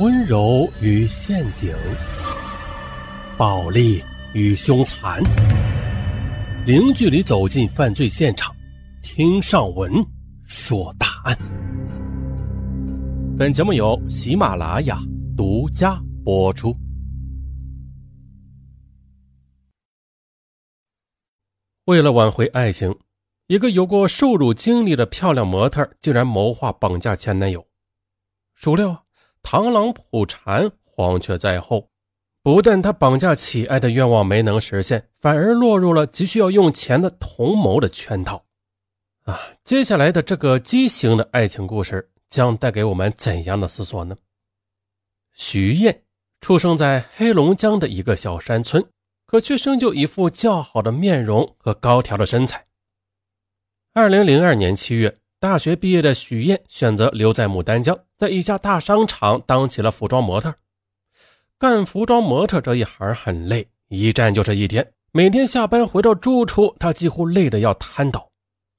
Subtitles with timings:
[0.00, 1.72] 温柔与陷阱，
[3.38, 4.02] 暴力
[4.32, 5.22] 与凶残，
[6.66, 8.52] 零距离走进犯罪现场，
[9.04, 9.92] 听上文
[10.42, 11.38] 说大案。
[13.38, 14.98] 本节目由喜马拉雅
[15.36, 16.76] 独家播出。
[21.84, 22.92] 为了挽回爱情，
[23.46, 27.64] 一个有过受辱经历的漂亮模特竟然谋划绑架前男友。
[28.54, 29.03] 孰料，
[29.44, 31.88] 螳螂捕蝉，黄雀在后。
[32.42, 38.44] 不但他绑架乞爱的愿望没能实现，反而落入了急需要用钱的同谋的圈套。
[39.24, 44.16] 啊，接下来的这个畸形的爱情故事将带给我们怎样的思索呢？
[45.32, 46.02] 徐燕
[46.40, 48.84] 出生在黑龙江的一个小山村，
[49.26, 52.66] 可却生就一副较好的面容和高挑的身材。
[53.94, 55.18] 二零零二年七月。
[55.44, 60.54] 大学毕业的许燕选择留在牡丹江，在一家大商场当起了服装模特。
[61.58, 64.90] 干服装模特这一行很累，一站就是一天。
[65.12, 68.26] 每天下班回到住处，她几乎累得要瘫倒。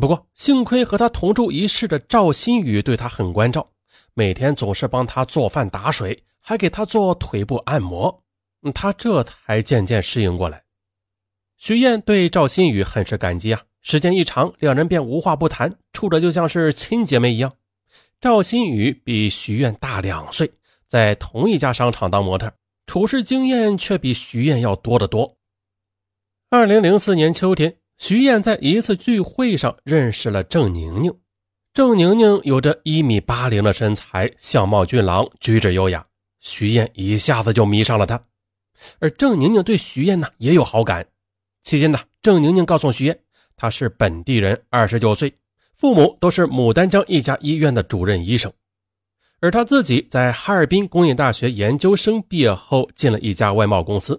[0.00, 3.64] 不过幸亏和她同住一室的赵新宇对她很关照，
[4.14, 8.24] 每天总是帮她做饭打水，还给她做腿部按摩。
[8.74, 10.64] 她这才渐渐适应过来。
[11.56, 13.62] 许燕对赵新宇很是感激啊。
[13.90, 17.54] 时间一长，两人便无话不谈，处的就像是亲姐妹一样。
[18.20, 20.52] 赵新宇比徐燕大两岁，
[20.86, 22.52] 在同一家商场当模特，
[22.86, 25.38] 处事经验却比徐燕要多得多。
[26.50, 31.10] 二零零四年秋天，徐燕在一次聚会上认识了郑宁宁。
[31.72, 36.04] 郑宁宁有着一米八零的身材，相貌俊朗，举止优雅，
[36.40, 38.22] 徐燕一下子就迷上了她。
[38.98, 41.06] 而郑宁宁对徐燕呢也有好感。
[41.62, 43.18] 期间呢，郑宁宁告诉徐燕。
[43.58, 45.34] 他是本地人，二十九岁，
[45.74, 48.50] 父母都是牡丹江一家医院的主任医生，
[49.40, 54.18] 而他自己在哈尔滨工业大学研究生毕业后进了一家外贸公司。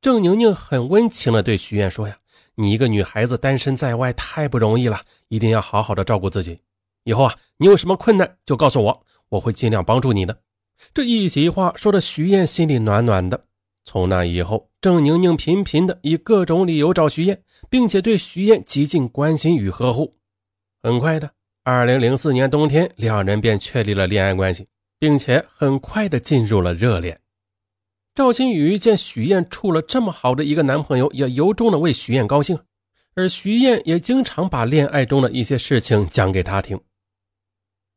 [0.00, 2.16] 郑宁宁很温情地对徐燕说：“呀，
[2.54, 6.58] 你一个女孩子单身在外太不容易了，一定要好好的照顾自己。
[7.04, 10.34] 以后啊，你有什么困难就告诉我，我会尽量帮助你的。”
[10.92, 13.44] 这一席话说的徐燕心里暖暖的。
[13.84, 20.16] 从那以后，郑宁宁频频的以各种理由找徐燕，并且对徐燕极尽关心与呵护。
[20.82, 21.30] 很快的，
[21.62, 24.66] 二零零四年冬天，两人便确立了恋爱关系，
[24.98, 27.20] 并且很快的进入了热恋。
[28.14, 32.58] 赵新宇见徐燕处了这么好的一个男朋友，也由衷的为徐燕高兴，
[33.14, 36.80] 而徐燕也经常把恋爱中的一些事情讲给他听。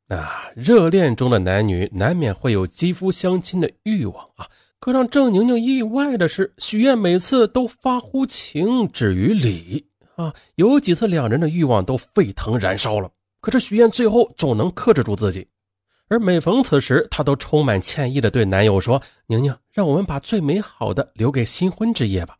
[0.08, 4.48] 啊，热恋中的男女难免会有肌肤相亲的欲望啊。
[4.79, 9.83] 可让郑宁宁意外的是，许燕每次都发乎情，止于礼
[10.15, 10.31] 啊。
[10.53, 13.09] 有几次，两人的欲望都沸腾燃烧了。
[13.41, 15.47] 可是许燕最后总能克制住自己，
[16.09, 22.38] 而每逢此时，她都充满歉意的对男友说：“宁宁，让我们把最美好的留给新婚之夜吧。”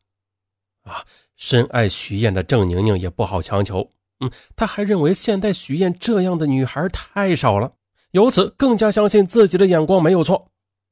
[0.86, 1.04] 啊，
[1.38, 3.90] 深爱许燕的郑宁宁也不好强求。
[4.20, 7.74] 嗯，他还认为现代许燕这样的女孩太少了，
[8.12, 10.52] 由此更加相信自己的眼光没有错。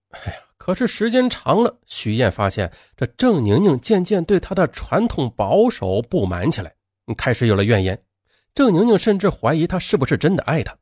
[0.09, 0.44] 哎呀。
[0.65, 6.73] 可是时间长了，徐燕发现这郑宁宁渐渐对她的传统保守不满起来，
[7.15, 8.01] 开始有了怨言。
[8.55, 10.75] 郑宁宁甚至怀疑他是不是真的爱她，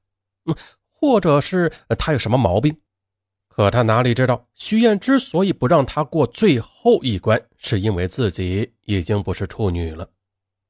[0.45, 0.55] 嗯，
[0.89, 2.73] 或者是他有什么毛病。
[3.49, 10.07] 可他哪里知道，徐燕之所以不让他过最后一关，是因为自己已经不是处女了。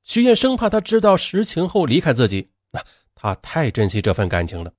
[0.04, 4.74] 徐燕生怕他知道实情后离开自己，那他太珍惜这份感情了。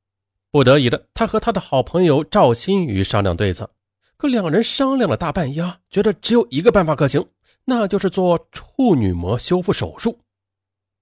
[0.50, 3.70] 不得已的，他和他的好朋友赵新宇商量对策。
[4.16, 7.26] 可两人商量了大半夜，觉得只有一个办法可行，
[7.64, 10.18] 那就是做处女膜修复手术。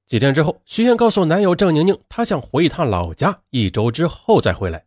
[0.07, 4.85] 几天之后，徐燕告诉男友郑宁宁，她想回一趟老家，一周之后再回来。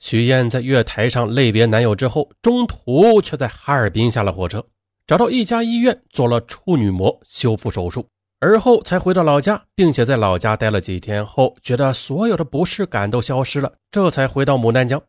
[0.00, 4.64] 徐燕在月台上泪别男友之后，中途却在哈尔滨下了火车，
[5.06, 8.06] 找到一家医院做了处女膜修复手术，
[8.40, 15.02] 而后才回到老家，并且在老家待了几天后，觉得所有的不适感都消失了，这才回到牡丹江。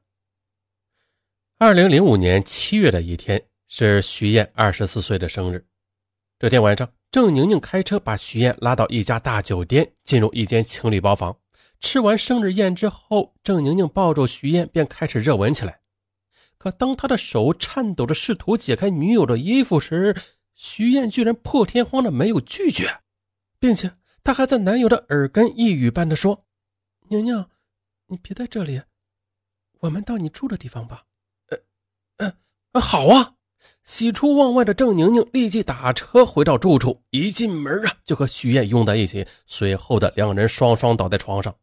[1.61, 5.67] 二零零五年七月的一天是徐燕二十四岁的生日。
[6.40, 11.38] 这天晚上，郑宁宁开车把徐燕拉到一家大酒店，进入一间情侣包房。
[11.82, 15.82] 吃完生日宴之后，郑宁宁抱住徐燕便开始热吻起来。
[16.58, 20.16] 可当他的手颤抖着试图解开女友的衣服时，
[20.55, 23.02] 徐燕居然破天荒的没有拒绝，
[23.59, 23.91] 并且
[24.23, 26.46] 她还在男友的耳根一语般的说
[27.12, 27.46] ：“宁宁，
[28.08, 28.82] 你别在这里，
[29.82, 31.03] 我们到你住的地方吧。”
[32.19, 32.33] 嗯
[32.79, 33.33] 好啊！
[33.83, 39.25] 喜出望外的郑宁宁立即打车回到住处，一进门啊，就和徐燕拥在一起。
[39.47, 41.53] 随后的两人双双倒在床上。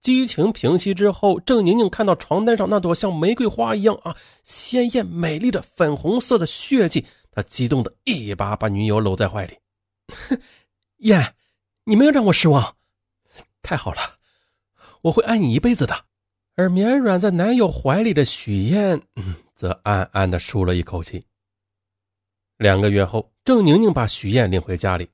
[0.00, 9.58] 激情平息之后，郑宁宁看到床单上那朵像玫瑰花一样啊鲜艳美丽的粉红色的血迹，他激动的一把把女友搂在怀里。
[10.98, 11.34] 燕，
[11.84, 12.76] 你没有让我失望，
[13.60, 14.00] 太好了，
[15.02, 16.04] 我会爱你一辈子的。
[16.56, 21.24] 而绵软在男友怀里的许燕，嗯则暗暗的舒了一口气。
[22.58, 25.10] 两个月后，郑宁宁把许燕领回家里。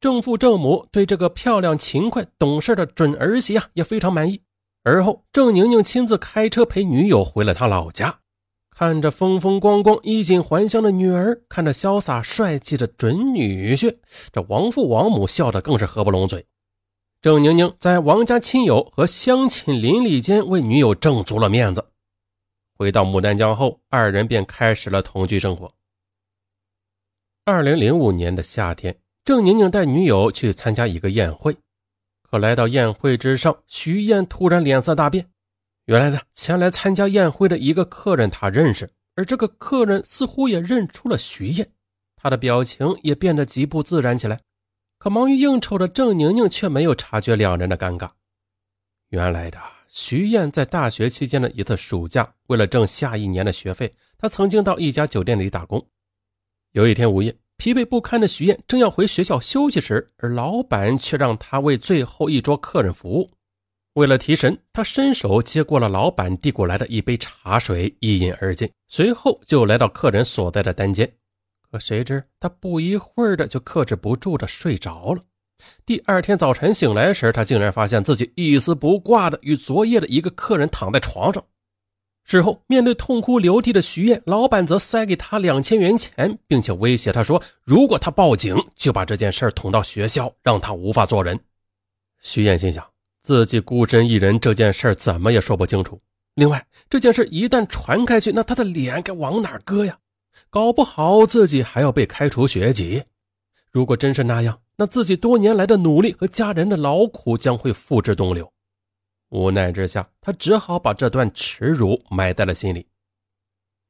[0.00, 4.40] 郑父郑母对这个漂亮、勤快、懂事的准儿媳啊也非常满意。
[4.82, 8.18] 而后，郑宁宁亲自开车陪女友回了他老家，
[8.70, 13.98] 看着风风光光、衣锦还乡的女儿，看着潇洒帅气的准女婿，
[14.32, 16.46] 这王父王母笑得更是合不拢嘴。
[17.20, 21.91] 郑宁宁在王家亲友和乡亲邻里间为女友挣足了面子。
[22.82, 25.72] 回到牡丹江后，二人便开始了同居生活。
[27.44, 28.98] 二零零五年的夏天。
[29.24, 31.56] 郑宁宁带女友去参加一个宴会，
[32.22, 35.30] 可来到宴会之上，徐燕突然脸色大变。
[35.84, 41.70] 原来呢，前来参加宴会的一个客人他认识，而这个客人似乎也认出了徐燕，
[42.16, 44.40] 他的表情也变得极不自然起来。
[44.98, 48.10] 可忙于应酬的郑宁宁却没有察觉两人的尴尬。
[49.10, 49.60] 原来的
[49.94, 55.86] 徐燕在大学期间的一次暑假，为了挣下一年的学费，她曾经到一家酒店里打工。
[56.72, 57.36] 有一天午夜。
[57.58, 63.30] 疲惫不堪的徐燕正要回学校休息时，而老板却让她为最后一桌客人服务。
[63.92, 68.68] 为了提神，他伸手接过了老板递过来的一杯茶水，一饮而尽。
[68.88, 71.08] 随后就来到客人所在的单间。
[71.70, 75.22] 可谁知他不一会儿的就克制不住的睡着了。
[75.84, 81.44] 第二天早晨醒来时，他竟然发现自己一丝不挂的与昨夜的一个客人躺在床上。
[82.24, 91.38] 事后，面对痛哭流涕的徐燕，老板则塞给他两千元钱，并且威胁他说：“如果他报警，就把这件事捅到学校，让他无法做人。”
[92.22, 92.86] 徐燕心想，
[93.20, 96.00] 自己孤身一人，这件事怎么也说不清楚。
[96.36, 99.98] 另外，这件事一旦传开去，那他的脸该往哪搁呀？
[100.48, 103.02] 搞不好自己还要被开除学籍。
[103.72, 108.52] 如果真是那样，那自己多年来的努力和家人的劳苦将会付之东流。
[109.28, 112.86] 无奈之下，他只好把这段耻辱埋在了心里。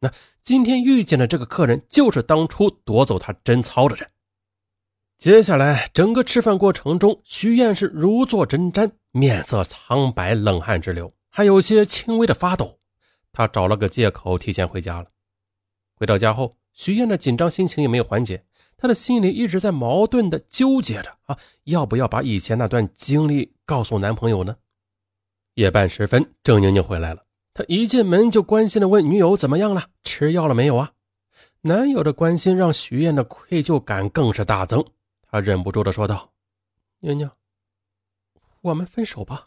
[0.01, 4.09] 那今天遇见的这个客人，就是当初夺走他贞操的人。
[5.19, 12.81] 接下来，整个吃饭过程中，徐燕是如坐针毡，面色苍白，冷汗直流，还有些轻微的发抖。
[13.33, 15.09] 他找了个借口提前回家了。
[15.95, 18.45] 回到家后，徐燕的紧张心情也没有缓解，
[18.83, 24.57] 她的心里一直在矛盾的纠结着啊，要不要把以前那段经历告诉男朋友呢？
[25.55, 27.25] 夜半时分，郑宁宁回来了。
[27.55, 29.87] 她一进门就关心的问女友：“怎么样了？
[30.03, 30.91] 吃药了没有啊？”
[31.63, 34.85] 男友的关心让徐燕的愧疚感更是大增。
[35.31, 36.33] 她忍不住的说道
[36.99, 37.31] ：“宁宁，
[38.63, 39.47] 我们分手吧，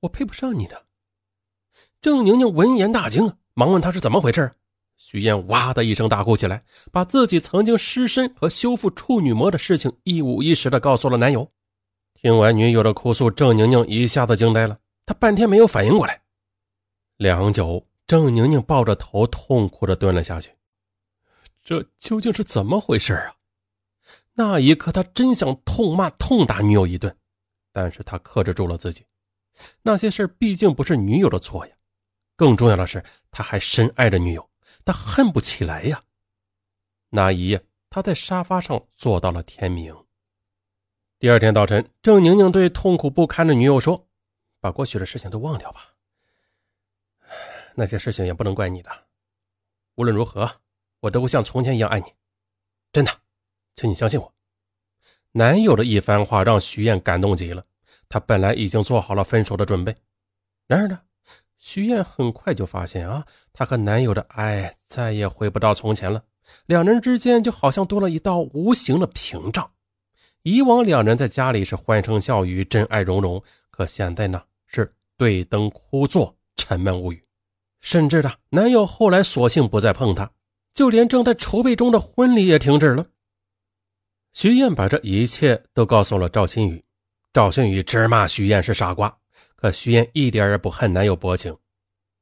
[0.00, 0.86] 我配不上你的。”
[2.00, 4.50] 郑宁宁闻言大惊，忙问他是怎么回事。
[4.98, 6.62] 徐燕哇的一声大哭起来，
[6.92, 11.50] 把自己曾经失身和修复处女膜的事情一五一十的告诉了男友。
[12.14, 14.76] 听完女友的哭诉，郑宁宁一下子惊呆了。
[15.06, 16.20] 她半天没有反应过来，
[17.16, 20.50] 良久，郑宁宁抱着头痛苦的蹲了下去。
[21.64, 23.34] 这究竟是怎么回事啊？
[24.34, 27.16] 那一刻，他真想痛骂、痛打女友一顿，
[27.72, 29.04] 但是他克制住了自己。
[29.82, 31.72] 那些事毕竟不是女友的错呀。
[32.36, 34.47] 更重要的是，他还深爱着女友，
[34.88, 36.02] 他恨不起来呀。
[37.10, 39.94] 那一夜，他在沙发上坐到了天明。
[41.18, 44.02] 第二天早晨，郑宁宁对痛苦不堪的女友说。
[44.60, 45.94] 把过去的事情都忘掉吧，
[47.76, 48.90] 那些事情也不能怪你的。
[49.94, 50.50] 无论如何，
[50.98, 52.12] 我都会像从前一样爱你，
[52.90, 53.20] 真的，
[53.76, 54.34] 请你相信我。
[55.30, 57.64] 男友的一番话让徐燕感动极了，
[58.08, 59.94] 她本来已经做好了分手的准备，
[60.66, 61.00] 然而呢，
[61.58, 66.22] 徐燕很快就发现啊，她和男友的爱再也回不到从前了，
[66.66, 69.68] 两人之间就好像多了一道无形的屏障。
[70.42, 73.42] 以往两人在家里是欢声笑语，真爱融融。
[73.70, 77.22] 可现在呢，是对灯枯坐，沉闷无语。
[77.80, 80.30] 甚至呢，男友后来索性不再碰她，
[80.72, 83.04] 就连正在筹备中的婚礼也停止了。
[84.32, 86.82] 徐燕把这一切都告诉了赵新宇，
[87.32, 89.14] 赵新宇直骂徐燕是傻瓜。
[89.60, 91.58] 可徐燕一点也不恨男友薄情，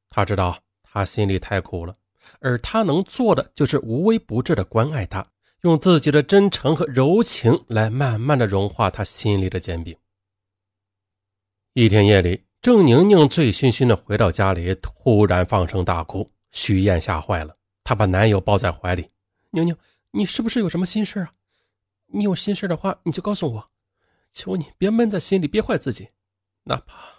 [0.09, 1.95] 她知道他心里太苦了，
[2.39, 5.23] 而她能做的就是无微不至的关爱他，
[5.61, 9.95] 用自己的真诚和柔情来慢慢的融化他心里的坚冰。
[11.73, 16.31] 一天夜里，郑宁宁醉醺醺的回到家里，突然放声大哭。
[16.51, 19.11] 徐燕吓坏了，她把男友抱在怀里
[19.51, 19.77] ：“宁宁，
[20.09, 21.31] 你是不是有什么心事啊？
[22.07, 23.69] 你有心事的话，你就告诉我，
[24.31, 26.09] 求你别闷在心里，憋坏自己。
[26.63, 27.16] 哪怕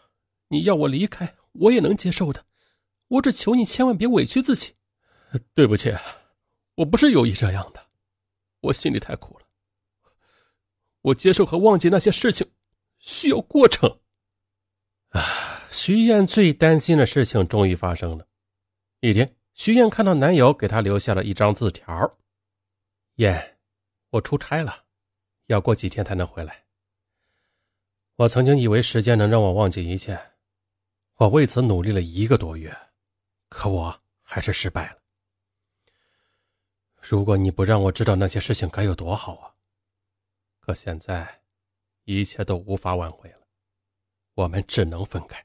[0.48, 2.44] 你要我离开，我也能接受的。
[3.08, 4.74] 我只求你千万别委屈自己。
[5.54, 5.94] 对不起，
[6.74, 7.86] 我不是有意这样的，
[8.60, 9.46] 我心里太苦了。
[11.02, 12.50] 我接受和忘记那些事情
[12.98, 14.00] 需要过程。
[15.10, 15.22] 啊，
[15.70, 18.26] 徐燕最担心的事情终于发生了。
[19.00, 22.18] 一天，徐燕看到男友给她留下了一张字条
[23.16, 23.58] ：“燕，
[24.10, 24.84] 我出差了，
[25.46, 26.64] 要过几天才能回来。
[28.16, 30.18] 我曾经以为时间能让我忘记一切，
[31.18, 32.76] 我为此努力了一个多月。”
[33.50, 34.98] 可我还是失败了。
[37.00, 39.54] 如果你不让我知道那些事情，该有多好啊！
[40.60, 41.40] 可现在，
[42.04, 43.38] 一切都无法挽回了，
[44.34, 45.42] 我们只能分开。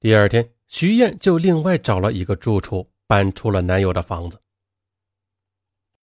[0.00, 4.41] 第二天，徐燕就另外找了一个住处，搬出了男友的房子。